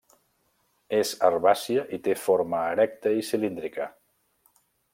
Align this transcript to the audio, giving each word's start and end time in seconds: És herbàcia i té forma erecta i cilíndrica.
És 0.99 1.11
herbàcia 1.27 1.83
i 1.97 1.99
té 2.07 2.15
forma 2.21 2.63
erecta 2.71 3.13
i 3.19 3.23
cilíndrica. 3.29 3.87